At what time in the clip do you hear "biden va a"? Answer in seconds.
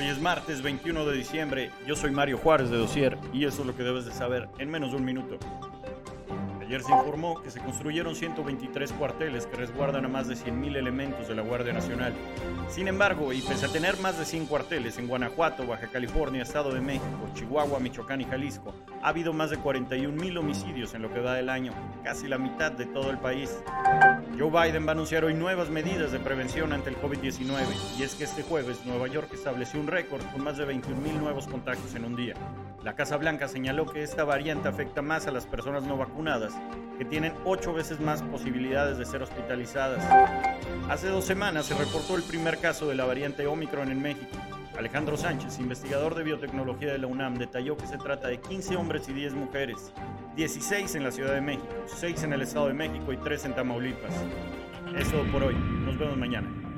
24.50-24.92